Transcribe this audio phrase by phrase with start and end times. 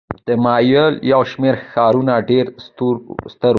[0.27, 3.13] د مایا یو شمېر ښارونه ډېر ستر وو.